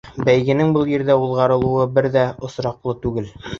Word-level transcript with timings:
Бәйгенең 0.27 0.71
был 0.77 0.89
ерҙә 0.93 1.17
уҙғарылыуы 1.27 1.87
бер 1.99 2.09
ҙә 2.19 2.27
осраҡлы 2.51 2.99
түгел. 3.07 3.33